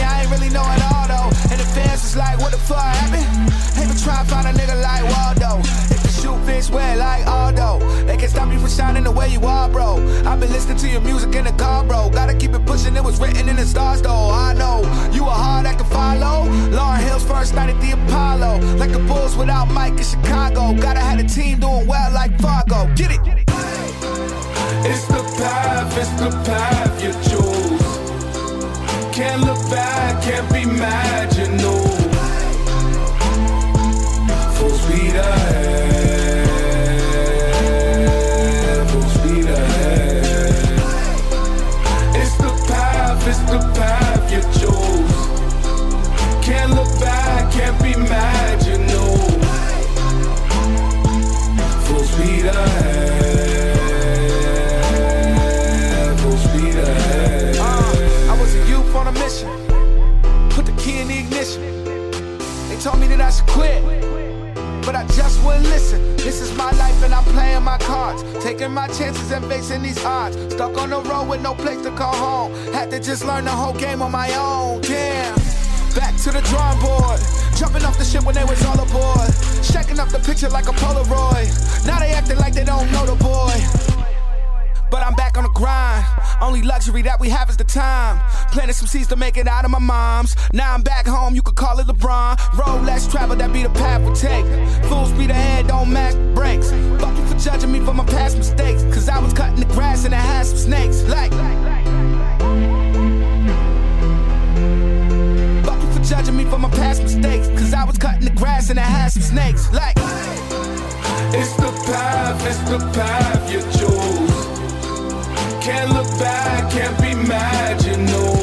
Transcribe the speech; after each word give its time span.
I 0.00 0.22
ain't 0.22 0.30
really 0.30 0.50
know 0.50 0.64
it 0.64 0.82
all 0.92 1.06
though. 1.08 1.30
And 1.50 1.58
the 1.60 1.68
fans 1.74 2.04
is 2.04 2.16
like, 2.16 2.38
what 2.38 2.52
the 2.52 2.58
fuck 2.58 2.78
happened? 2.78 3.26
Hey, 3.74 3.86
been 3.86 3.96
try 3.96 4.22
to 4.22 4.28
find 4.28 4.46
a 4.46 4.52
nigga 4.52 4.76
like 4.80 5.04
Waldo. 5.04 5.60
If 5.92 6.02
the 6.02 6.08
shoot 6.08 6.38
fits 6.46 6.70
well 6.70 6.98
like 6.98 7.26
Aldo, 7.26 7.80
they 8.04 8.16
can 8.16 8.28
stop 8.28 8.52
you 8.52 8.58
from 8.58 8.68
shining 8.68 9.04
the 9.04 9.10
way 9.10 9.28
you 9.28 9.40
are, 9.40 9.68
bro. 9.68 9.96
I've 10.26 10.40
been 10.40 10.52
listening 10.52 10.78
to 10.78 10.88
your 10.88 11.00
music 11.00 11.34
in 11.34 11.44
the 11.44 11.52
car, 11.52 11.84
bro. 11.84 12.10
Gotta 12.10 12.34
keep 12.34 12.54
it 12.54 12.64
pushing, 12.66 12.96
it 12.96 13.04
was 13.04 13.20
written 13.20 13.48
in 13.48 13.56
the 13.56 13.66
stars 13.66 14.02
though. 14.02 14.30
I 14.30 14.52
know 14.54 14.82
you 15.12 15.24
a 15.24 15.30
hard 15.30 15.66
act 15.66 15.78
to 15.78 15.84
follow. 15.84 16.48
Lauryn 16.70 17.00
Hill's 17.00 17.24
first 17.24 17.54
night 17.54 17.70
at 17.70 17.80
the 17.80 17.92
Apollo, 17.92 18.60
like 18.76 18.92
the 18.92 19.00
Bulls 19.00 19.36
without 19.36 19.70
Mike 19.70 19.98
in 19.98 20.04
Chicago. 20.04 20.72
Gotta 20.80 21.00
have 21.00 21.18
a 21.18 21.24
team 21.24 21.60
doing 21.60 21.86
well 21.86 22.12
like 22.12 22.38
Fargo. 22.40 22.92
Get 22.94 23.10
it. 23.12 23.20
It's 24.84 25.06
the 25.06 25.22
path, 25.38 25.96
it's 25.96 26.10
the 26.20 26.30
path 26.44 27.02
you 27.02 27.12
choose. 27.30 27.71
Can't 29.12 29.42
look 29.42 29.70
back, 29.70 30.22
can't 30.22 30.50
be 30.50 30.64
mad, 30.64 31.36
you 31.36 31.48
know. 31.48 31.82
Full 34.56 34.70
speed 34.70 35.14
ahead, 35.14 36.48
full 38.90 39.02
speed 39.02 39.44
ahead. 39.44 40.80
It's 42.16 42.36
the 42.38 42.52
path, 42.66 43.28
it's 43.28 43.40
the 43.50 43.58
path 43.76 44.32
you 44.32 44.40
choose. 44.58 45.20
Can't 46.44 46.72
look 46.72 46.92
back, 46.98 47.52
can't 47.52 47.78
be 47.82 47.94
mad, 47.94 48.64
you 48.66 48.78
know. 48.78 49.16
Full 51.84 52.04
speed 52.04 52.46
ahead, 52.46 53.11
ignition. 61.22 61.84
They 62.68 62.76
told 62.76 62.98
me 62.98 63.06
that 63.08 63.20
I 63.20 63.30
should 63.30 63.46
quit. 63.46 63.82
But 64.84 64.96
I 64.96 65.06
just 65.14 65.44
wouldn't 65.44 65.64
listen. 65.64 66.16
This 66.16 66.40
is 66.40 66.52
my 66.56 66.70
life 66.72 67.02
and 67.04 67.14
I'm 67.14 67.24
playing 67.24 67.62
my 67.62 67.78
cards. 67.78 68.24
Taking 68.42 68.72
my 68.72 68.88
chances 68.88 69.30
and 69.30 69.44
facing 69.46 69.82
these 69.82 70.02
odds. 70.04 70.36
Stuck 70.52 70.76
on 70.78 70.90
the 70.90 71.00
road 71.02 71.28
with 71.28 71.40
no 71.40 71.54
place 71.54 71.80
to 71.82 71.90
call 71.92 72.14
home. 72.14 72.52
Had 72.72 72.90
to 72.90 72.98
just 72.98 73.24
learn 73.24 73.44
the 73.44 73.50
whole 73.50 73.74
game 73.74 74.02
on 74.02 74.10
my 74.10 74.34
own. 74.34 74.80
Damn. 74.80 75.34
Back 75.94 76.16
to 76.24 76.32
the 76.32 76.42
drawing 76.50 76.80
board. 76.80 77.20
Jumping 77.56 77.84
off 77.84 77.96
the 77.98 78.04
ship 78.04 78.24
when 78.24 78.34
they 78.34 78.44
was 78.44 78.64
all 78.64 78.80
aboard. 78.80 79.30
Shaking 79.62 80.00
up 80.00 80.08
the 80.08 80.18
picture 80.18 80.48
like 80.48 80.66
a 80.66 80.72
Polaroid. 80.72 81.86
Now 81.86 82.00
they 82.00 82.10
acting 82.10 82.38
like 82.38 82.54
they 82.54 82.64
don't 82.64 82.90
know 82.90 83.06
the 83.06 83.16
boy. 83.22 83.91
But 84.92 85.06
I'm 85.06 85.14
back 85.14 85.38
on 85.38 85.44
the 85.44 85.48
grind. 85.48 86.04
Only 86.42 86.60
luxury 86.60 87.00
that 87.00 87.18
we 87.18 87.30
have 87.30 87.48
is 87.48 87.56
the 87.56 87.64
time. 87.64 88.20
Planted 88.52 88.74
some 88.74 88.86
seeds 88.86 89.06
to 89.08 89.16
make 89.16 89.38
it 89.38 89.48
out 89.48 89.64
of 89.64 89.70
my 89.70 89.78
mom's. 89.78 90.36
Now 90.52 90.74
I'm 90.74 90.82
back 90.82 91.06
home, 91.06 91.34
you 91.34 91.40
could 91.40 91.56
call 91.56 91.78
it 91.78 91.86
LeBron. 91.86 92.36
Road 92.58 92.84
less 92.84 93.10
travel, 93.10 93.34
that 93.36 93.50
be 93.54 93.62
the 93.62 93.70
path 93.70 94.02
we 94.06 94.14
take. 94.14 94.44
Full 94.90 95.06
speed 95.06 95.30
ahead, 95.30 95.68
don't 95.68 95.90
match 95.90 96.14
brakes. 96.34 96.70
Fuck 97.00 97.16
you 97.16 97.24
for 97.24 97.38
judging 97.38 97.72
me 97.72 97.80
for 97.80 97.94
my 97.94 98.04
past 98.04 98.36
mistakes. 98.36 98.82
Cause 98.94 99.08
I 99.08 99.18
was 99.18 99.32
cutting 99.32 99.60
the 99.60 99.72
grass 99.72 100.04
and 100.04 100.14
I 100.14 100.20
had 100.20 100.44
some 100.44 100.58
snakes. 100.58 101.02
Like, 101.04 101.32
fuck 105.64 105.82
you 105.82 105.92
for 105.94 106.04
judging 106.04 106.36
me 106.36 106.44
for 106.44 106.58
my 106.58 106.68
past 106.68 107.02
mistakes. 107.02 107.48
Cause 107.58 107.72
I 107.72 107.84
was 107.84 107.96
cutting 107.96 108.26
the 108.26 108.34
grass 108.36 108.68
and 108.68 108.78
I 108.78 108.82
had 108.82 109.10
some 109.10 109.22
snakes. 109.22 109.72
Like, 109.72 109.96
It's 111.34 111.56
the 111.56 111.72
path, 111.86 112.46
it's 112.46 112.58
the 112.68 112.78
path 112.92 113.50
you 113.50 113.62
choose. 113.80 114.11
Can't 115.64 115.92
look 115.92 116.08
back, 116.18 116.72
can't 116.72 117.00
be 117.00 117.14
mad, 117.14 117.84
you 117.84 117.96
know. 117.96 118.34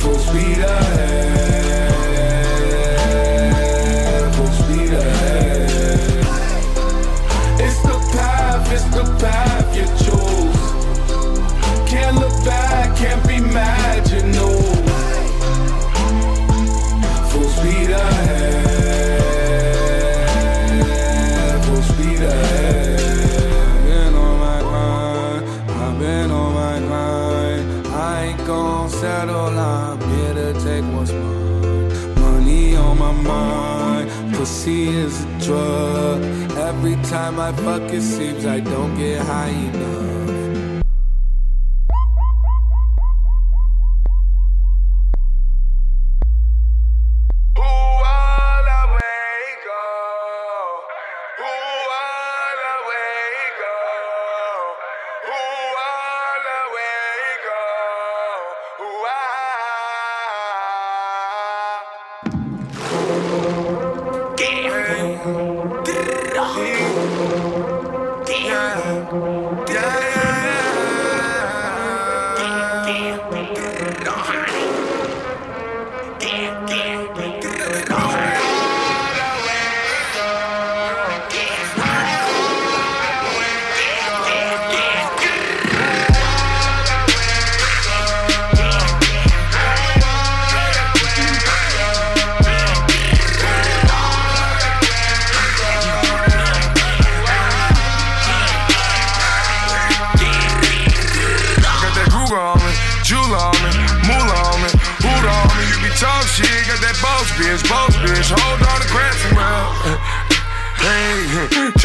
Full 0.00 0.18
speed 0.18 0.58
ahead, 0.58 1.47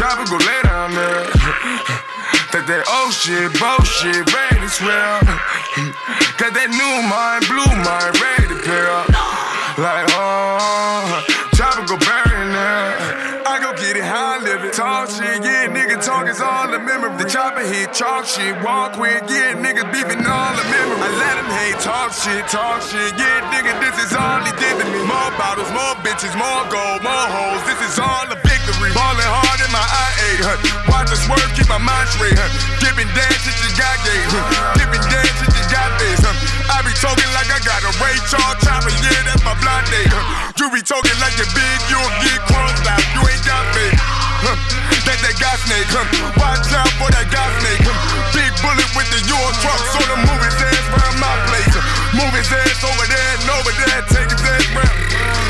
Traffic 0.04 0.28
go 0.28 0.36
lay 0.36 0.60
down 0.64 0.92
there. 0.92 1.24
That 2.52 2.70
that 2.70 2.84
oh 2.86 3.10
shit, 3.10 3.50
bullshit, 3.58 4.22
ready 4.30 4.62
to 4.62 4.70
swell. 4.70 5.26
Got 6.38 6.54
that 6.58 6.70
new 6.70 6.94
mind, 7.10 7.42
blue 7.50 7.66
mind, 7.82 8.14
ready 8.22 8.43
Talk 14.72 15.10
shit, 15.12 15.44
yeah, 15.44 15.68
nigga 15.68 16.00
talk 16.00 16.24
is 16.24 16.40
all 16.40 16.70
the 16.70 16.80
memory. 16.80 17.12
The 17.20 17.28
chopper 17.28 17.60
hit, 17.60 17.92
chalk 17.92 18.24
shit, 18.24 18.56
walk 18.64 18.96
with, 18.96 19.20
yeah, 19.28 19.52
nigga 19.52 19.84
beefing 19.92 20.24
all 20.24 20.52
the 20.56 20.64
memory. 20.72 20.98
I 21.04 21.10
let 21.20 21.36
him 21.36 21.50
hate, 21.52 21.78
talk 21.84 22.16
shit, 22.16 22.48
talk 22.48 22.80
shit, 22.80 23.12
yeah, 23.20 23.44
nigga, 23.52 23.76
this 23.78 23.94
is 24.00 24.16
all 24.16 24.40
he 24.40 24.50
did 24.56 24.74
to 24.80 24.86
me. 24.88 25.04
More 25.04 25.30
bottles, 25.36 25.68
more 25.70 25.94
bitches, 26.00 26.32
more 26.34 26.64
gold, 26.72 27.04
more 27.04 27.28
hoes, 27.28 27.60
this 27.68 27.78
is 27.86 28.00
all 28.00 28.24
the 28.26 28.40
victory. 28.40 28.90
Ballin' 28.96 29.26
hard 29.26 29.60
in 29.60 29.70
my 29.70 29.84
I-8, 29.84 30.42
huh? 30.42 30.58
Watch 30.90 31.12
the 31.12 31.18
swerve, 31.22 31.50
keep 31.54 31.68
my 31.68 31.78
mind 31.78 32.08
straight, 32.10 32.34
huh? 32.34 32.48
Dipping 32.80 33.10
dance, 33.12 33.44
shit 33.44 33.54
you 33.60 33.70
got 33.76 33.94
gay, 34.02 34.22
huh? 34.32 34.74
Dipping 34.80 35.04
dance, 35.06 35.34
shit 35.44 35.54
you 35.54 35.64
got 35.70 35.92
face, 36.00 36.24
huh? 36.24 36.34
I 36.72 36.82
be 36.82 36.94
talking 36.98 37.30
like 37.36 37.52
I 37.52 37.60
got 37.62 37.84
a 37.84 37.92
Ray 38.00 38.16
Charles 38.26 38.58
chopper, 38.64 38.90
yeah, 39.04 39.28
that's 39.28 39.44
my 39.44 39.54
blind 39.60 39.86
nigga. 39.92 40.18
You 40.56 40.72
be 40.72 40.80
talking 40.80 41.14
like 41.20 41.36
you're 41.36 41.52
big, 41.52 41.78
you'll 41.92 42.14
get 42.24 42.40
crossed 42.48 42.86
out. 42.88 43.02
You 43.12 43.22
ain't 43.22 43.44
got 43.46 43.62
me. 43.76 44.33
Huh. 44.44 44.60
That 45.08 45.18
that 45.24 45.36
gas 45.40 45.56
snake, 45.64 45.88
huh? 45.88 46.04
Watch 46.36 46.68
out 46.76 46.92
for 47.00 47.08
that 47.16 47.32
gas 47.32 47.48
snake. 47.64 47.80
Huh? 47.80 47.96
Big 48.36 48.52
bullet 48.60 48.90
with 48.92 49.08
the 49.08 49.20
Euro 49.32 49.48
truck, 49.64 49.80
so 49.88 50.00
the 50.04 50.20
movie's 50.20 50.58
ass 50.60 50.84
round 50.92 51.16
my 51.16 51.32
place. 51.48 51.72
Move 52.12 52.32
his 52.36 52.52
ass 52.52 52.84
over 52.84 53.08
there 53.08 53.30
and 53.40 53.48
over 53.56 53.72
there, 53.72 54.04
take 54.12 54.28
his 54.28 54.44
ass 54.44 54.68
round. 54.76 54.96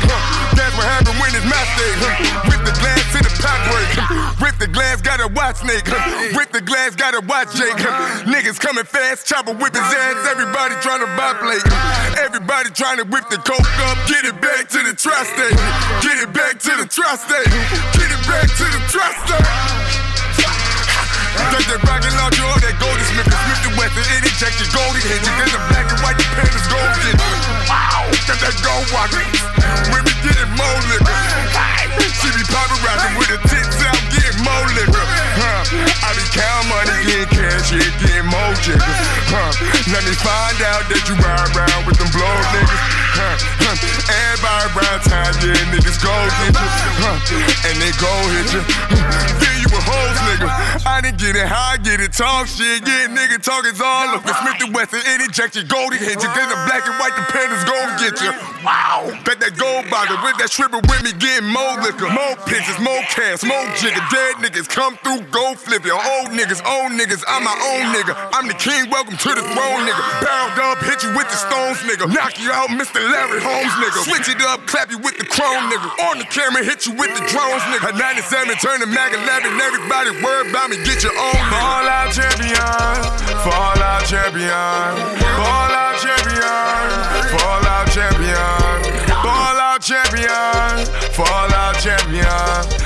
Huh. 0.07 0.55
That's 0.55 0.75
what 0.79 0.87
happened 0.87 1.19
when 1.19 1.35
it's 1.35 1.43
my 1.43 1.63
state. 1.75 1.99
Huh? 1.99 2.47
Rip 2.47 2.63
the 2.63 2.75
glass 2.79 3.04
to 3.35 3.43
the 3.43 3.47
pop 3.47 3.59
break. 3.71 3.91
Huh? 3.95 4.45
Rip 4.45 4.57
the 4.59 4.69
glass, 4.69 5.01
gotta 5.01 5.29
watch. 5.29 5.59
Huh? 5.63 6.39
Rip 6.39 6.51
the 6.53 6.61
glass, 6.61 6.95
gotta 6.95 7.21
watch 7.27 7.55
Jake. 7.55 7.75
Uh-huh. 7.75 8.31
Niggas 8.31 8.59
coming 8.61 8.85
fast, 8.85 9.27
chopper 9.27 9.55
whip 9.55 9.75
his 9.75 9.83
ass. 9.83 10.15
Uh-huh. 10.15 10.31
Everybody 10.31 10.75
trying 10.81 11.03
to 11.03 11.11
buy 11.19 11.35
plate. 11.39 11.65
Everybody 12.19 12.71
trying 12.71 12.99
to 12.99 13.07
whip 13.07 13.27
the 13.31 13.39
coke 13.43 13.65
up, 13.91 13.99
get 14.07 14.25
it 14.25 14.39
back 14.41 14.69
to 14.71 14.81
the 14.83 14.95
tri-state. 14.95 15.57
Get 16.03 16.17
it 16.23 16.31
back 16.33 16.59
to 16.63 16.73
the 16.79 16.87
tri-state. 16.87 17.51
Get 17.99 18.11
it 18.11 18.23
back 18.27 18.49
to 18.51 18.67
the 18.67 18.81
tri-state. 18.91 19.47
Take 21.55 21.67
that 21.71 21.83
rocket 21.87 22.15
launcher 22.19 22.47
or 22.47 22.59
that 22.63 22.75
golden 22.83 23.05
Smith 23.15 23.31
and 23.31 23.41
Smith 23.47 23.63
and 23.67 23.75
Wesson. 23.79 24.05
It 24.11 24.27
inject 24.27 24.59
your 24.59 24.71
golden 24.75 25.03
hinges. 25.03 25.35
Then 25.39 25.51
the 25.51 25.61
black 25.71 25.87
and 25.87 26.01
white, 26.03 26.19
the 26.19 26.27
pandas 26.35 26.67
golden. 26.67 27.15
Wow, 27.71 28.11
got 28.27 28.39
that 28.43 28.55
gold 28.63 28.87
watch. 28.95 29.15
Women 29.91 30.15
getting 30.23 30.51
more 30.55 30.79
liquor. 30.91 31.24
Yeah, 37.75 37.91
getting 37.99 38.31
more 38.31 38.55
jigger. 38.63 38.95
Huh. 39.31 39.51
Let 39.91 40.05
me 40.07 40.15
find 40.15 40.59
out 40.63 40.87
that 40.91 41.03
you 41.09 41.15
ride 41.19 41.51
around 41.57 41.87
with 41.87 41.99
them 41.99 42.11
blow 42.15 42.35
niggas. 42.55 43.04
Huh. 43.75 44.15
Everybody 44.15 44.65
around 44.71 45.01
time, 45.03 45.35
yeah, 45.43 45.59
niggas 45.75 45.99
go 45.99 46.15
get 46.39 46.55
you. 46.55 46.69
Huh. 47.03 47.67
And 47.67 47.77
they 47.83 47.91
go 47.99 48.13
hit 48.31 48.55
you. 48.55 48.63
Then 49.43 49.55
you 49.63 49.69
a 49.75 49.81
hoes, 49.83 50.19
nigga. 50.31 50.47
I 50.87 51.01
didn't 51.01 51.19
get 51.19 51.35
it, 51.35 51.47
how 51.49 51.75
I 51.75 51.77
get 51.79 51.99
it, 51.99 52.13
talk 52.13 52.47
shit, 52.47 52.87
yeah, 52.87 53.11
nigga 53.11 53.43
talk 53.43 53.65
is 53.67 53.81
all 53.81 54.15
up. 54.15 54.23
The 54.23 54.35
Smith 54.43 54.61
and 54.63 54.75
Wesson, 54.75 55.01
it 55.03 55.21
inject 55.23 55.57
your 55.57 55.65
goldie 55.65 55.99
hit 55.99 56.21
you. 56.23 56.31
Then 56.37 56.47
the 56.53 56.59
black 56.69 56.87
and 56.87 56.95
white, 57.01 57.17
the 57.17 57.25
pandas 57.33 57.65
gon' 57.65 57.99
get 57.99 58.21
you. 58.21 58.31
Wow, 58.63 59.09
bet 59.25 59.41
that 59.41 59.57
gold 59.57 59.89
bottle 59.89 60.21
with 60.21 60.37
that 60.39 60.51
stripper 60.53 60.85
with 60.85 61.01
me, 61.01 61.17
getting 61.17 61.49
more 61.49 61.81
liquor, 61.81 62.11
more 62.13 62.37
pictures, 62.45 62.77
more 62.85 63.01
cash, 63.09 63.43
more 63.43 63.65
jigger. 63.81 64.05
Dead 64.13 64.45
niggas 64.45 64.69
come 64.69 65.01
through, 65.01 65.25
go 65.33 65.55
flip 65.57 65.85
your 65.89 65.99
old 65.99 66.31
niggas, 66.37 66.61
old 66.69 66.93
niggas. 66.93 67.25
I'm 67.25 67.43
my 67.43 67.57
own 67.75 67.97
nigga. 67.97 68.13
I'm 68.37 68.47
the 68.47 68.59
king, 68.61 68.93
welcome 68.93 69.17
to 69.17 69.31
the 69.33 69.43
throne, 69.43 69.81
nigga. 69.89 70.03
Bound 70.21 70.53
up, 70.61 70.79
hit 70.85 71.01
you 71.01 71.11
with 71.17 71.29
the 71.33 71.39
stones, 71.41 71.81
nigga. 71.89 72.05
Knock 72.13 72.37
you 72.37 72.53
out, 72.53 72.69
Mr. 72.69 73.01
Larry 73.01 73.41
Holmes, 73.41 73.64
nigga. 73.73 74.05
Switch 74.05 74.29
it 74.29 74.41
up, 74.43 74.67
clap 74.67 74.91
you 74.91 74.99
with 74.99 75.17
the 75.17 75.25
chrome, 75.25 75.71
nigga. 75.71 75.89
On 76.11 76.19
the 76.19 76.25
camera, 76.29 76.65
hit 76.65 76.87
you 76.87 76.93
with 76.93 77.13
the 77.17 77.25
drones, 77.31 77.63
nigga. 77.73 77.95
A 77.95 77.99
97, 77.99 78.57
turn 78.61 78.81
to 78.81 78.87
Mag 78.87 79.13
11, 79.13 79.61
everybody 79.61 80.11
word 80.23 80.51
about 80.51 80.71
me, 80.71 80.77
get 80.85 81.03
your 81.03 81.17
own. 81.17 81.41
Fall 81.49 81.89
out 81.89 82.13
champion, 82.13 83.01
fall 83.41 83.81
out 83.81 84.05
champion, 84.05 84.93
fall 85.41 85.73
out 85.73 85.97
champion, 86.01 86.85
fall 87.33 87.65
out 87.65 87.89
champion, 87.89 88.85
fall 89.25 89.57
out 89.57 89.81
champion, 89.81 90.85
fall 91.17 91.53
out 91.55 91.75
champion. 91.81 92.25
The 92.25 92.73
war 92.73 92.84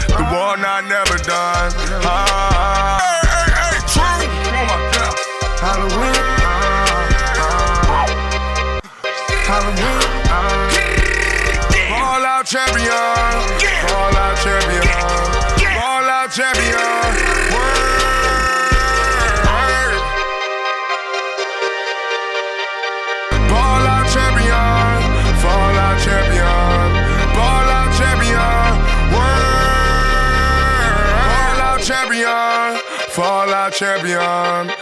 champion. 33.78 34.77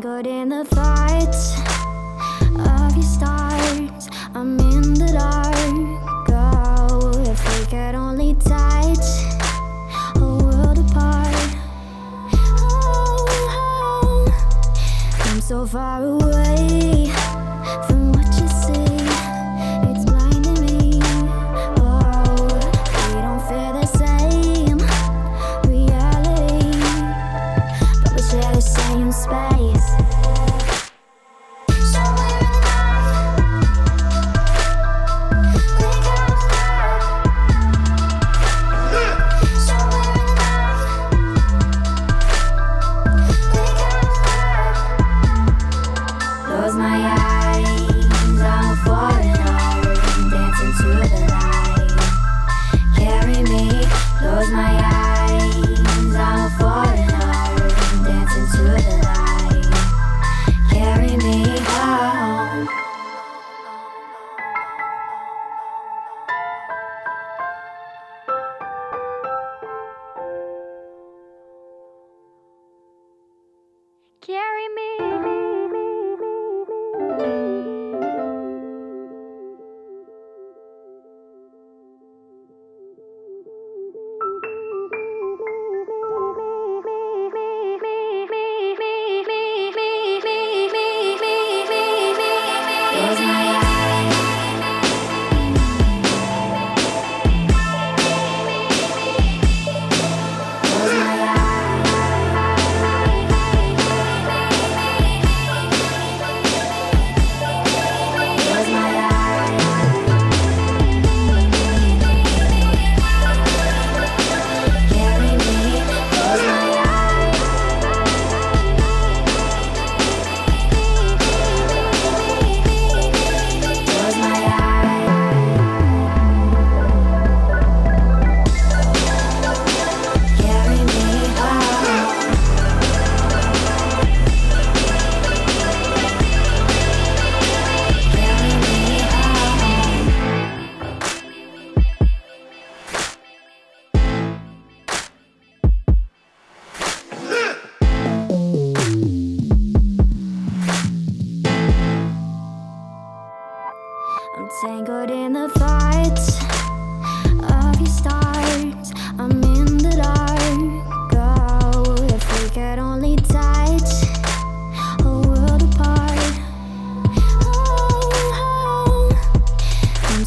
Good 0.00 0.26
in 0.26 0.48
the 0.48 0.64
fight, 0.64 1.28
of 2.58 2.96
your 2.96 3.02
stars. 3.02 4.08
I'm 4.34 4.58
in 4.58 4.94
the 4.94 5.12
dark. 5.12 6.30
Oh, 6.30 7.22
if 7.26 7.60
we 7.60 7.66
could 7.66 7.94
only 7.94 8.32
touch 8.36 9.04
a 10.16 10.20
world 10.20 10.78
apart. 10.78 11.34
Oh, 12.32 13.26
oh. 13.52 14.32
I'm 15.26 15.40
so 15.42 15.66
far 15.66 16.02
away. 16.02 16.39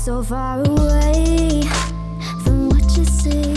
so 0.04 0.22
far 0.22 0.60
away 0.60 1.62
from 2.44 2.68
what 2.68 2.98
you 2.98 3.06
see. 3.06 3.53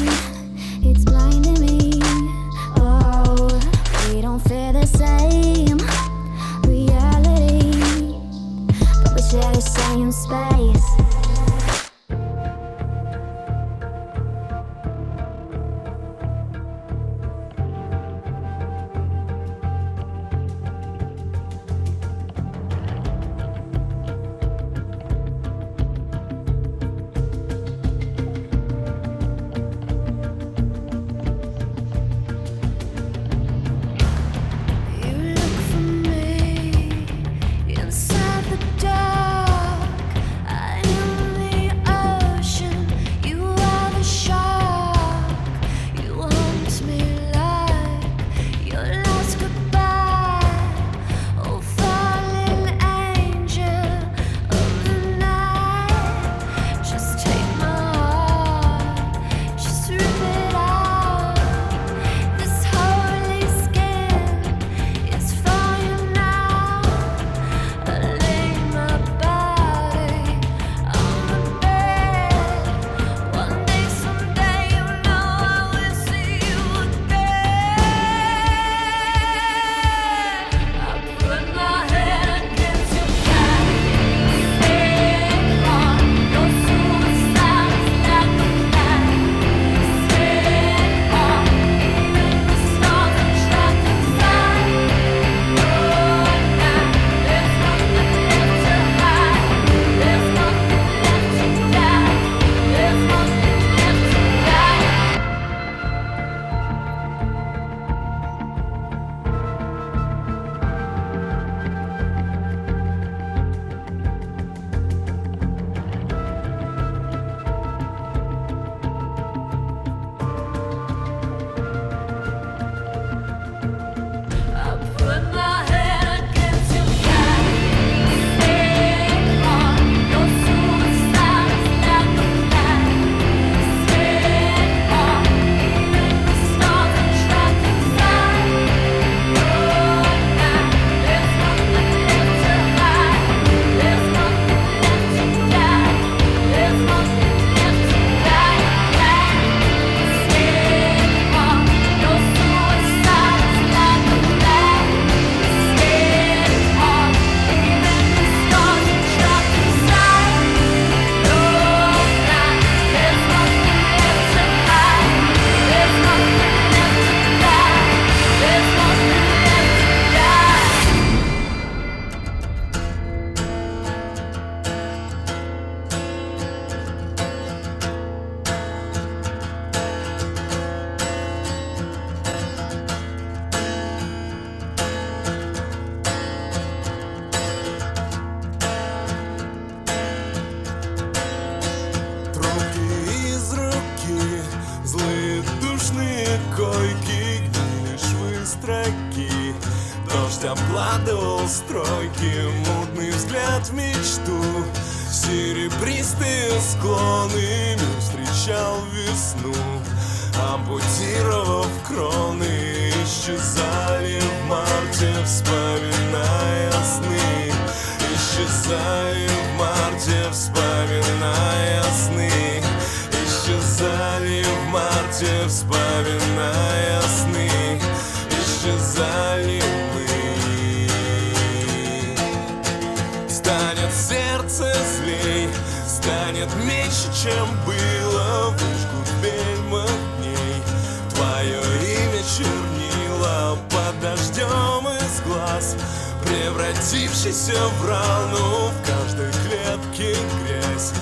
без 245.06 245.20
глаз 245.22 245.76
Превратившийся 246.24 247.54
в 247.80 247.88
рану. 247.88 248.70
В 248.70 248.86
каждой 248.86 249.30
клетке 249.30 250.16
грязь. 250.44 250.92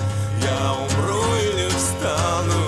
Я 0.43 0.73
умру 0.73 1.23
или 1.37 1.67
встану. 1.69 2.64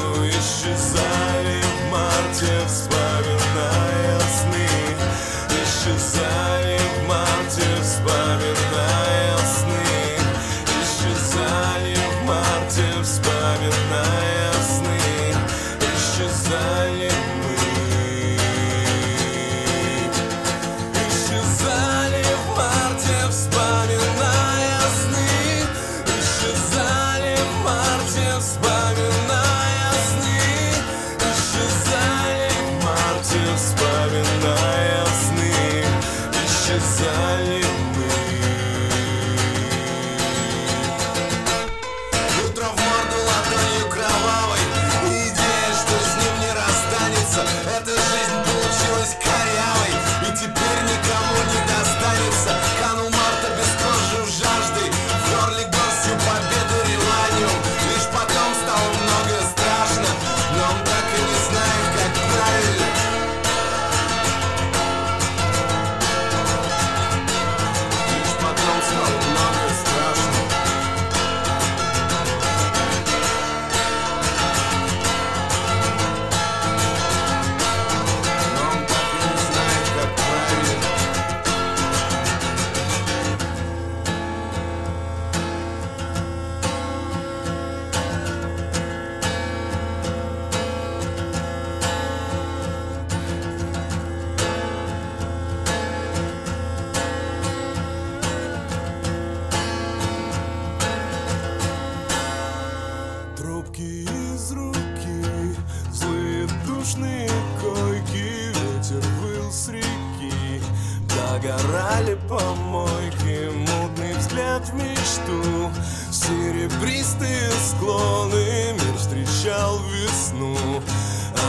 весну 115.38 115.71
Серебристые 116.12 117.52
склоны 117.69 118.73
Мир 118.73 118.97
встречал 118.97 119.80
весну 119.80 120.58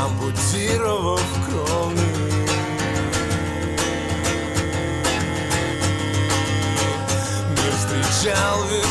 Ампутировав 0.04 1.22
кроны. 1.46 2.00
Мир 7.50 7.72
встречал 7.76 8.64
весну. 8.64 8.87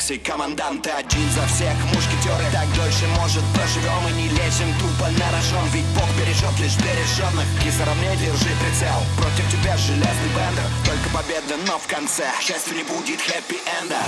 комиксы 0.00 0.18
Команданты 0.18 0.90
а 0.90 0.98
один 0.98 1.30
за 1.30 1.46
всех 1.46 1.74
мушкетеры 1.92 2.44
Так 2.52 2.68
дольше 2.74 3.06
может 3.20 3.42
проживем 3.54 4.08
и 4.08 4.12
не 4.12 4.28
лезем 4.28 4.72
тупо 4.78 5.10
на 5.10 5.30
рожон. 5.30 5.66
Ведь 5.72 5.84
Бог 5.96 6.08
бережет 6.16 6.58
лишь 6.58 6.76
береженных 6.76 7.46
И 7.66 7.70
сравней 7.70 8.16
держи 8.16 8.50
прицел. 8.60 9.00
Против 9.16 9.50
тебя 9.50 9.76
железный 9.76 10.30
бендер 10.34 10.64
Только 10.84 11.08
победа, 11.10 11.56
но 11.66 11.78
в 11.78 11.86
конце. 11.86 12.24
Счастья 12.40 12.74
не 12.74 12.82
будет 12.84 13.20
хэппи-энда. 13.20 13.98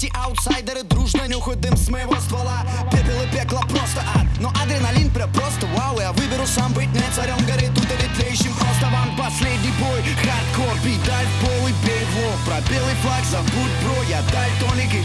city 0.00 0.10
outside 0.14 0.69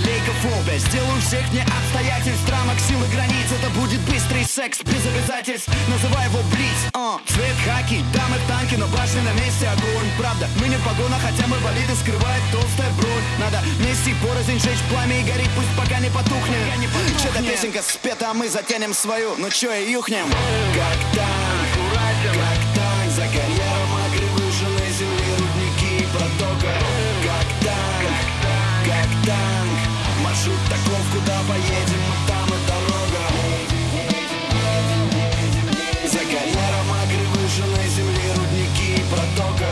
дальтоник 0.06 0.08
и 0.08 0.10
лейкофоб 0.10 0.68
Я 0.68 0.78
сделаю 0.78 1.22
всех 1.22 1.52
не 1.52 1.62
обстоятельств 1.62 2.50
Рамок 2.50 2.80
силы 2.80 3.06
границ. 3.08 3.48
Это 3.52 3.70
будет 3.72 4.00
быстрый 4.02 4.46
секс 4.46 4.80
без 4.84 5.06
обязательств. 5.06 5.70
Называй 5.88 6.26
его 6.26 6.40
блиц. 6.52 6.80
Uh. 6.94 7.20
Цвет 7.28 7.56
хаки, 7.66 8.04
дамы 8.14 8.38
в 8.38 8.48
танке 8.48 8.78
Но 8.78 8.88
башня 8.88 9.22
на 9.24 9.34
месте 9.34 9.68
огонь. 9.68 10.10
Правда, 10.18 10.48
мы 10.62 10.68
не 10.68 10.78
в 10.78 10.84
погонах, 10.84 11.22
хотя 11.22 11.48
мы 11.48 11.58
болиды 11.60 11.96
скрывает 11.96 12.44
толстая 12.52 12.92
бронь. 12.98 13.26
Надо 13.40 13.60
вместе 13.78 14.14
порознь 14.22 14.60
жечь 14.60 14.84
пламя 14.90 15.20
и 15.20 15.24
гореть 15.24 15.50
Пусть 15.56 15.76
пока 15.78 16.00
не 16.00 16.10
потухнет. 16.10 16.56
Что-то 17.20 17.44
песенка 17.44 17.82
спета, 17.82 18.32
а 18.32 18.34
мы 18.34 18.50
затянем 18.50 18.94
свою. 18.94 19.36
Ну 19.38 19.50
чё 19.50 19.74
и 19.74 19.92
юхнем. 19.92 20.26
Как 20.76 21.16
танк, 21.16 21.76
как 22.34 22.65
куда 31.16 31.40
поедем 31.48 32.04
там 32.28 32.48
и 32.48 32.60
дорога. 32.68 33.24
За 36.12 36.20
карьером 36.20 36.88
акры 37.02 37.26
выжженной 37.34 37.88
земли 37.88 38.26
Рудники 38.36 38.96
и 38.96 39.04
протока. 39.10 39.72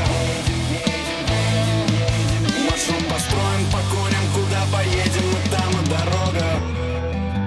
Маршрут 2.69 3.07
построим, 3.09 3.65
покурим, 3.71 4.25
куда 4.33 4.61
поедем, 4.71 5.25
мы 5.33 5.39
там 5.51 5.71
и 5.81 5.85
дорога. 5.89 6.73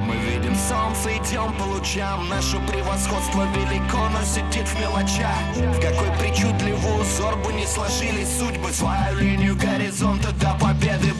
Мы 0.07 0.17
видим 0.17 0.55
солнце, 0.57 1.17
идем 1.17 1.53
по 1.55 1.63
лучам 1.63 2.29
Наше 2.29 2.59
превосходство 2.71 3.47
велико, 3.55 4.09
но 4.11 4.23
сидит 4.25 4.69
в 4.69 4.79
мелочах. 4.79 5.39
В 5.57 5.81
какой 5.81 6.11
причудливый 6.19 7.01
узор 7.01 7.37
бы 7.37 7.53
не 7.55 7.67
сложились 7.67 8.39
судьбы 8.39 8.71
Свою 8.73 9.19
линию 9.19 9.57
горизонта 9.57 10.33
до 10.33 10.53
победы 10.61 11.13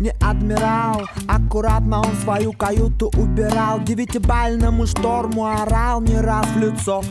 не 0.00 0.10
адмирал 0.20 1.02
Аккуратно 1.28 2.00
он 2.00 2.14
свою 2.22 2.52
каюту 2.52 3.10
убирал. 3.16 3.80
Девятибальному 3.80 4.86
шторму 4.86 5.46
орал 5.46 6.00
не 6.00 6.18
раз 6.20 6.46
в 6.46 6.58
лицо 6.58 7.02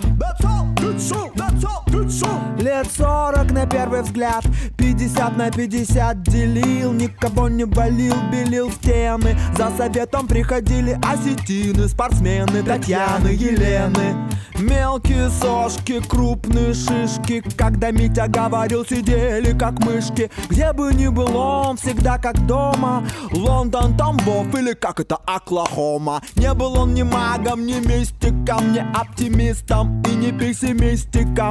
Лет 2.60 2.88
сорок 2.92 3.52
на 3.52 3.66
первый 3.66 4.02
взгляд. 4.02 4.44
50 4.78 5.38
на 5.38 5.50
50 5.50 6.24
делил 6.24 6.92
Никого 6.92 7.48
не 7.48 7.64
валил, 7.64 8.16
белил 8.32 8.70
в 8.70 8.80
темы. 8.80 9.38
За 9.58 9.72
советом 9.78 10.28
приходили 10.28 11.00
осетины 11.02 11.88
Спортсмены 11.88 12.64
Татьяны, 12.64 13.30
Елены. 13.30 14.16
Мелкие 14.58 15.30
сошки, 15.30 16.02
крупные 16.02 16.74
шишки. 16.74 17.42
Когда 17.56 17.92
Митя 17.92 18.28
говорил, 18.28 18.86
сидели 18.86 19.58
как 19.58 19.80
мышки. 19.80 20.30
Где 20.50 20.74
бы 20.74 20.94
ни 20.94 21.08
был 21.08 21.36
он, 21.38 21.78
всегда 21.78 22.18
как 22.18 22.46
дома. 22.46 23.06
Лондон, 23.32 23.96
Тамбов 23.96 24.54
или 24.54 24.74
как 24.74 25.00
это 25.00 25.16
Оклахома. 25.26 26.22
Не 26.36 26.54
был 26.54 26.78
он 26.78 26.94
ни 26.94 27.04
магом, 27.04 27.66
ни 27.66 27.80
мистиком 27.80 28.74
Ни 28.74 28.80
оптимистом 28.80 30.02
и 30.04 30.16
не 30.16 30.32
пессимистиком 30.34 31.49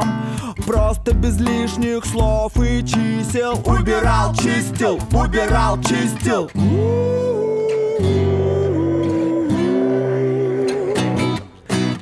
Просто 0.67 1.15
без 1.15 1.39
лишних 1.39 2.05
слов 2.05 2.53
и 2.57 2.85
чисел. 2.85 3.61
Убирал, 3.65 4.35
чистил, 4.35 5.01
убирал, 5.13 5.81
чистил. 5.83 6.51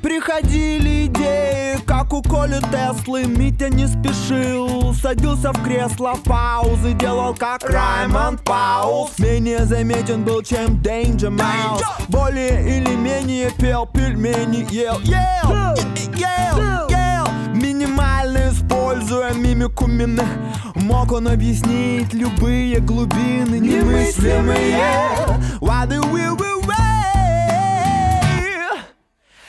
Приходили 0.02 1.06
идеи, 1.06 1.78
как 1.86 2.12
у 2.12 2.22
Коли 2.22 2.60
Теслы. 2.72 3.24
Митя 3.24 3.68
не 3.68 3.86
спешил, 3.86 4.94
садился 4.94 5.52
в 5.52 5.62
кресло 5.62 6.14
Паузы 6.24 6.92
делал 6.94 7.34
как 7.34 7.62
Раймонд 7.68 8.42
Паулс 8.42 9.18
Менее 9.18 9.64
заметен 9.64 10.24
был, 10.24 10.42
чем 10.42 10.80
Danger 10.82 11.30
Mouse. 11.30 11.82
Более 12.08 12.78
или 12.78 12.94
менее 12.94 13.50
пел 13.58 13.86
пельмени 13.86 14.66
Ел, 14.72 14.98
ел, 15.00 15.76
ел, 16.16 16.88
ел 16.88 16.95
используя 19.06 19.32
мимику 19.34 19.86
мины 19.86 20.24
Мог 20.74 21.12
он 21.12 21.28
объяснить 21.28 22.12
любые 22.12 22.80
глубины 22.80 23.56
немыслимые 23.58 24.78
Why 25.60 25.86
do 25.86 26.00
we 26.12 26.22
away? 26.22 26.55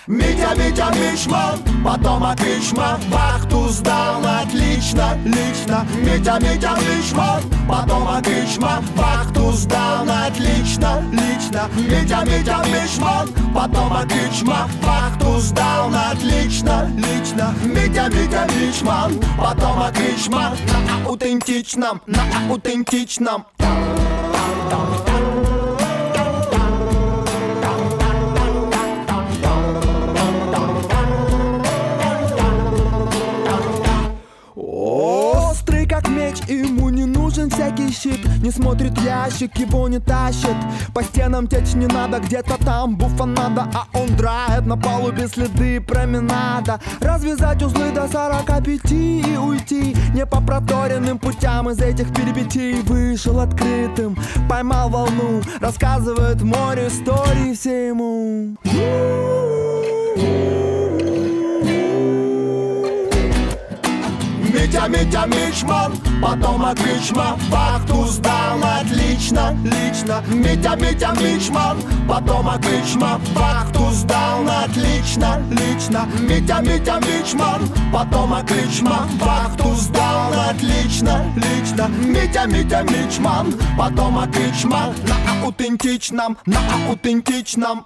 Митя, 0.08 0.56
Митя, 0.56 0.90
Мичман, 0.96 1.60
потомок 1.84 2.40
Мичман 2.40 2.98
Вахту 3.10 3.68
сдал 3.68 4.22
отлично, 4.42 5.18
лично. 5.26 5.86
Митя, 6.02 6.40
Митя, 6.40 6.78
Мичман, 6.80 7.44
потомок 7.68 8.26
Мичман 8.26 8.86
Вахту 8.96 9.52
сдал 9.52 10.08
отлично, 10.08 11.04
лично. 11.12 11.70
Митя, 11.76 12.24
Митя, 12.26 12.64
Мичман, 12.68 13.28
потомок 13.54 14.06
Мичман 14.06 14.70
Вахту 14.82 15.40
сдал 15.42 15.92
отлично, 15.94 16.90
лично. 16.96 17.54
Митя, 17.66 18.08
Митя, 18.10 18.48
Мичман, 18.56 19.12
потомок 19.38 19.94
Мичман 20.00 20.58
На 20.72 21.06
аутентичном, 21.10 22.02
на 22.06 22.24
аутентичном 22.50 23.46
нужен 37.48 37.50
всякий 37.50 37.92
щит 37.92 38.20
Не 38.44 38.52
смотрит 38.52 38.98
ящик, 39.00 39.58
его 39.58 39.88
не 39.88 40.00
тащит. 40.00 40.56
По 40.94 41.04
стенам 41.04 41.48
течь 41.48 41.74
не 41.74 41.88
надо, 41.88 42.20
где-то 42.20 42.58
там 42.64 42.96
буфа 42.96 43.26
надо 43.26 43.68
А 43.74 43.88
он 43.94 44.16
драет 44.16 44.66
на 44.66 44.78
палубе 44.78 45.28
следы 45.28 45.82
променада. 45.82 46.80
Развязать 47.02 47.64
узлы 47.64 47.92
до 47.92 48.08
45 48.08 48.92
и 48.92 49.38
уйти. 49.38 49.96
Не 50.14 50.26
по 50.26 50.42
проторенным 50.42 51.20
путям 51.20 51.70
из 51.70 51.80
этих 51.80 52.14
перипетий 52.14 52.82
Вышел 52.82 53.40
открытым, 53.40 54.18
поймал 54.50 54.90
волну 54.90 55.42
Рассказывает 55.60 56.42
море 56.42 56.88
истории 56.88 57.54
все 57.54 57.88
ему 57.90 58.58
Митя, 64.68 64.88
Митя, 64.90 65.26
Мичман, 65.28 65.94
потомок 66.22 66.78
Мичма 66.82 67.38
Вахту 67.50 68.06
сдал 68.08 68.60
отлично, 68.62 69.56
лично. 69.64 70.22
Митя, 70.28 70.76
Митя, 70.76 71.14
Мичман, 71.22 71.78
потомок 72.06 72.60
Мичма 72.66 73.18
Вахту 73.34 73.90
сдал 73.92 74.46
отлично, 74.46 75.42
лично. 75.52 76.06
Митя, 76.20 76.60
Митя, 76.60 77.00
Мичман, 77.00 77.62
потомок 77.94 78.52
Мичма 78.52 79.08
Вахту 79.22 79.74
сдал 79.76 80.34
отлично, 80.50 81.24
лично. 81.38 81.88
Митя, 81.88 82.46
Митя, 82.46 82.84
Мичман, 82.84 83.54
потомок 83.78 84.36
Мичма 84.36 84.94
На 85.08 85.44
аутентичном, 85.44 86.38
на 86.46 86.60
аутентичном 86.90 87.86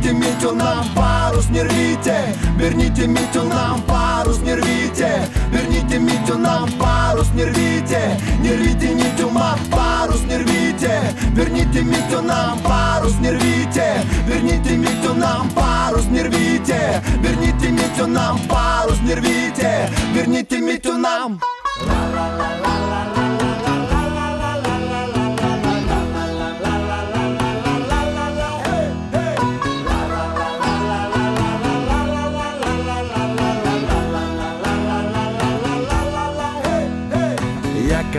верните 0.00 0.12
Митю 0.12 0.54
нам 0.54 0.84
парус, 0.94 1.48
не 1.50 1.64
рвите, 1.64 2.34
верните 2.56 3.06
Митю 3.06 3.44
нам 3.44 3.82
парус, 3.86 4.40
не 4.40 4.56
рвите, 4.56 5.28
верните 5.52 5.98
Митю 5.98 6.38
нам 6.38 6.68
парус, 6.78 7.28
не 7.34 7.44
рвите, 7.44 8.16
не 8.42 8.56
рвите 8.56 8.94
нитю 8.94 9.30
мат 9.30 9.58
парус, 9.70 10.22
не 10.22 10.38
рвите, 10.38 11.14
верните 11.34 11.82
Митю 11.82 12.22
нам 12.22 12.60
парус, 12.62 13.14
не 13.20 13.32
рвите, 13.32 14.04
верните 14.26 14.76
Митю 14.76 15.14
нам 15.14 15.50
парус, 15.54 16.06
не 16.10 16.22
рвите, 16.22 17.02
верните 17.22 17.70
Митю 17.70 18.06
нам 18.06 18.40
парус, 18.48 19.00
не 19.02 19.14
рвите, 19.14 19.90
верните 20.14 20.60
Митю 20.60 20.92
нам. 20.92 21.40
La 21.86 22.00
la 22.14 22.26
la 22.38 22.48
la 22.62 22.74
la 22.90 23.14
la 23.14 23.19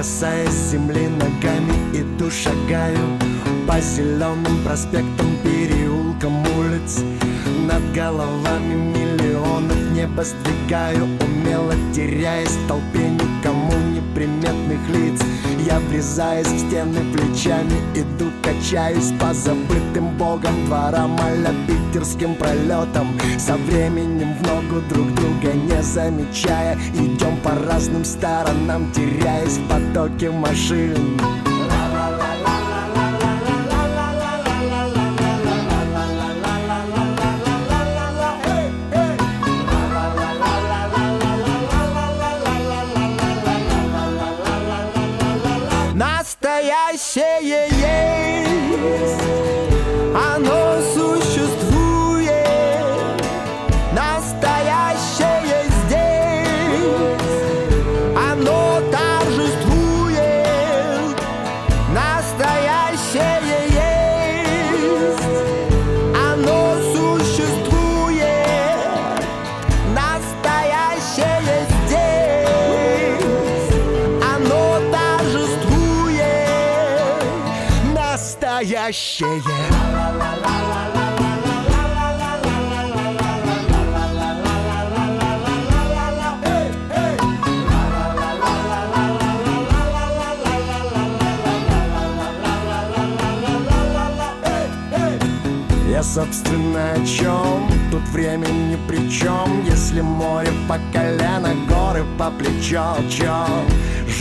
касаясь 0.01 0.71
земли 0.71 1.07
ногами 1.09 1.75
иду 1.93 2.31
шагаю 2.31 3.19
По 3.67 3.79
зеленым 3.79 4.63
проспектам, 4.65 5.37
переулкам 5.43 6.41
улиц. 6.57 7.03
Над 7.67 7.83
головами 7.93 8.73
миллионов 8.73 9.77
небо 9.91 10.23
сдвигаю 10.23 11.03
Умело 11.03 11.75
теряясь 11.93 12.49
в 12.49 12.67
толпе 12.67 13.09
никому 13.09 13.73
неприметных 13.93 14.89
лиц 14.89 15.21
Я 15.65 15.79
врезаясь 15.79 16.47
в 16.47 16.59
стены 16.59 17.01
плечами 17.13 17.79
Иду, 17.95 18.31
качаюсь 18.41 19.11
по 19.19 19.33
забытым 19.33 20.17
богом 20.17 20.65
дворам 20.65 21.17
а 21.19 21.53
питерским 21.67 22.35
пролетам. 22.35 23.19
Со 23.37 23.55
временем 23.57 24.33
в 24.35 24.47
ногу 24.47 24.81
друг 24.89 25.13
друга 25.13 25.53
не 25.53 25.81
замечая 25.83 26.77
Идем 26.93 27.37
по 27.43 27.51
разным 27.51 28.05
сторонам, 28.05 28.91
теряясь 28.91 29.57
в 29.57 29.67
потоке 29.67 30.31
машин 30.31 31.19
Настоящее 78.91 79.41
Я, 95.89 96.03
собственно, 96.03 96.91
о 96.91 97.05
чем? 97.05 97.69
Тут 97.91 98.01
время 98.09 98.47
ни 98.47 98.75
при 98.89 99.09
чем 99.09 99.63
Если 99.63 100.01
море 100.01 100.51
по 100.67 100.77
колено, 100.91 101.53
горы 101.69 102.03
по 102.17 102.29
плечо 102.29 102.97
Чё? 103.09 103.45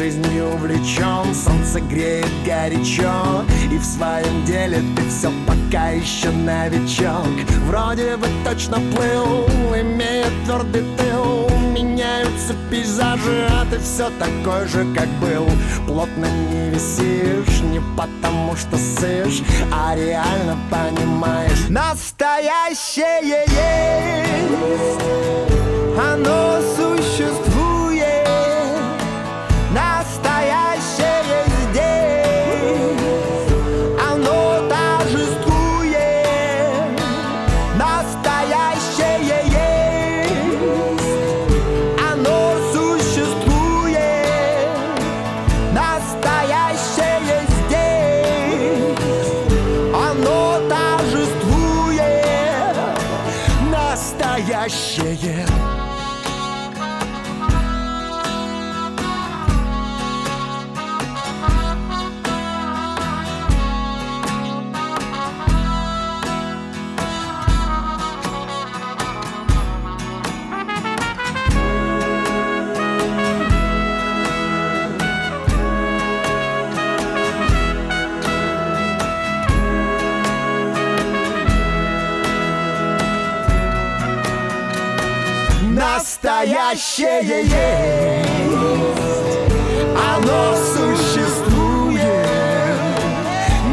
Жизнью 0.01 0.55
увлечен, 0.55 1.35
солнце 1.35 1.79
греет 1.79 2.31
горячо 2.47 3.45
И 3.71 3.77
в 3.77 3.85
своем 3.85 4.47
деле 4.47 4.83
ты 4.97 5.07
все 5.11 5.31
пока 5.47 5.91
еще 5.91 6.31
новичок. 6.31 7.29
Вроде 7.67 8.17
бы 8.17 8.27
точно 8.43 8.77
плыл, 8.77 9.47
имея 9.79 10.25
твердый 10.47 10.85
тыл 10.97 11.51
Меняются 11.75 12.55
пейзажи, 12.71 13.47
а 13.51 13.67
ты 13.71 13.79
все 13.79 14.09
такой 14.19 14.67
же, 14.69 14.87
как 14.95 15.07
был. 15.21 15.47
Плотно 15.87 16.29
не 16.51 16.71
висишь, 16.71 17.61
не 17.61 17.83
потому 17.95 18.57
что 18.57 18.79
сышь 18.79 19.43
А 19.71 19.95
реально 19.95 20.57
понимаешь. 20.71 21.69
Настоящее 21.69 23.21
есть 23.23 23.51
настоящее 86.23 87.23
есть, 87.23 88.27
оно 89.97 90.55
существует, 90.55 92.03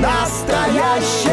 настоящее. 0.02 1.27